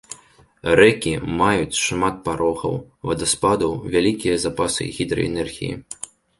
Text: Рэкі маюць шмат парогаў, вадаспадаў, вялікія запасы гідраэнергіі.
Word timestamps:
Рэкі 0.79 1.11
маюць 1.41 1.81
шмат 1.81 2.15
парогаў, 2.29 2.73
вадаспадаў, 3.11 3.71
вялікія 3.95 4.41
запасы 4.49 4.83
гідраэнергіі. 4.99 5.73